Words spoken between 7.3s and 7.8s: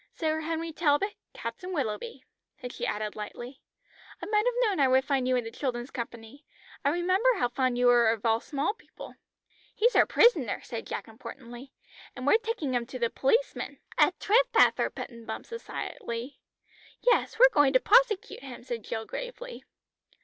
how fond